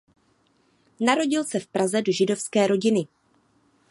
Narodil 0.99 1.43
se 1.43 1.59
v 1.59 1.67
Praze 1.67 2.01
do 2.01 2.11
židovské 2.11 2.67
rodiny. 2.67 3.07